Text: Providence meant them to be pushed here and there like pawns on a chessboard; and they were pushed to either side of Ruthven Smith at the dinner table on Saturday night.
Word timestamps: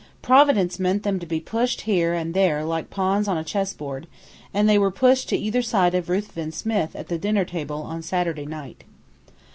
Providence 0.23 0.79
meant 0.79 1.03
them 1.03 1.19
to 1.19 1.27
be 1.27 1.39
pushed 1.39 1.81
here 1.81 2.15
and 2.15 2.33
there 2.33 2.65
like 2.65 2.89
pawns 2.89 3.27
on 3.27 3.37
a 3.37 3.43
chessboard; 3.43 4.07
and 4.51 4.67
they 4.67 4.79
were 4.79 4.89
pushed 4.89 5.29
to 5.29 5.37
either 5.37 5.61
side 5.61 5.93
of 5.93 6.09
Ruthven 6.09 6.51
Smith 6.51 6.95
at 6.95 7.07
the 7.07 7.19
dinner 7.19 7.45
table 7.45 7.83
on 7.83 8.01
Saturday 8.01 8.47
night. 8.47 8.83